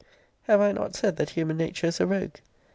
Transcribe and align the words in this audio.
Have 0.47 0.61
I 0.61 0.71
not 0.71 0.95
said 0.95 1.17
that 1.17 1.29
human 1.29 1.57
nature 1.57 1.85
is 1.85 1.99
a 1.99 2.07
rogue? 2.07 2.37